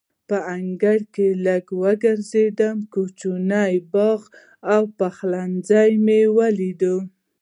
په 0.29 0.37
انګړ 0.55 0.99
کې 1.15 1.27
لږ 1.45 1.65
وګرځېدم، 1.83 2.77
کوچنی 2.93 3.73
باغ 3.93 4.21
او 4.73 4.81
پخلنځی 4.97 5.91
مې 6.05 6.21
ولیدل. 6.37 6.97